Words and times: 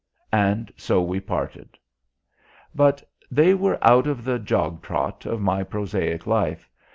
And 0.33 0.73
so 0.77 0.99
we 0.99 1.19
parted. 1.19 1.77
But 2.73 3.03
they 3.29 3.53
were 3.53 3.77
out 3.83 4.07
of 4.07 4.23
the 4.23 4.39
jog 4.39 4.81
trot 4.81 5.27
of 5.27 5.39
my 5.41 5.61
prosaic 5.61 6.25
life. 6.25 6.67